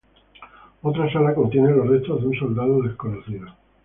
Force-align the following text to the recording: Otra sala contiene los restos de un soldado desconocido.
Otra 0.81 1.13
sala 1.13 1.35
contiene 1.35 1.69
los 1.69 1.87
restos 1.87 2.21
de 2.21 2.29
un 2.29 2.33
soldado 2.35 2.81
desconocido. 2.81 3.49